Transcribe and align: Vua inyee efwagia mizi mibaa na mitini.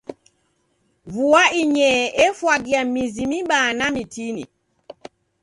Vua 1.13 1.43
inyee 1.61 2.05
efwagia 2.25 2.81
mizi 2.91 3.23
mibaa 3.31 3.69
na 3.77 3.85
mitini. 3.95 4.45